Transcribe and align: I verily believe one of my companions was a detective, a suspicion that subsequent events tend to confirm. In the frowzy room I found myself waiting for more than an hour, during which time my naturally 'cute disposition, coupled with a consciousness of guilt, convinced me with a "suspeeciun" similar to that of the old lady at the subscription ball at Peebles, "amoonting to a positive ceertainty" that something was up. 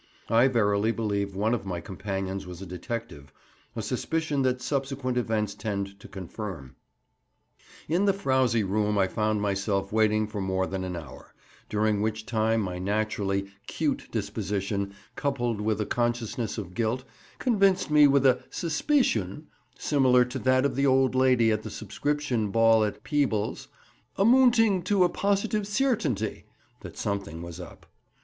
I 0.29 0.47
verily 0.47 0.91
believe 0.91 1.35
one 1.35 1.53
of 1.53 1.63
my 1.63 1.79
companions 1.79 2.47
was 2.47 2.59
a 2.59 2.65
detective, 2.65 3.31
a 3.75 3.83
suspicion 3.83 4.41
that 4.41 4.59
subsequent 4.59 5.15
events 5.15 5.53
tend 5.53 5.99
to 5.99 6.07
confirm. 6.07 6.75
In 7.87 8.05
the 8.05 8.11
frowzy 8.11 8.63
room 8.63 8.97
I 8.97 9.07
found 9.07 9.43
myself 9.43 9.91
waiting 9.93 10.25
for 10.25 10.41
more 10.41 10.65
than 10.65 10.83
an 10.83 10.95
hour, 10.95 11.35
during 11.69 12.01
which 12.01 12.25
time 12.25 12.61
my 12.61 12.79
naturally 12.79 13.51
'cute 13.67 14.11
disposition, 14.11 14.95
coupled 15.15 15.61
with 15.61 15.79
a 15.79 15.85
consciousness 15.85 16.57
of 16.57 16.73
guilt, 16.73 17.03
convinced 17.37 17.91
me 17.91 18.07
with 18.07 18.25
a 18.25 18.43
"suspeeciun" 18.49 19.43
similar 19.77 20.25
to 20.25 20.39
that 20.39 20.65
of 20.65 20.75
the 20.75 20.87
old 20.87 21.13
lady 21.13 21.51
at 21.51 21.61
the 21.61 21.69
subscription 21.69 22.49
ball 22.49 22.83
at 22.83 23.03
Peebles, 23.03 23.67
"amoonting 24.17 24.81
to 24.83 25.03
a 25.03 25.09
positive 25.09 25.65
ceertainty" 25.67 26.45
that 26.79 26.97
something 26.97 27.43
was 27.43 27.59
up. 27.59 27.85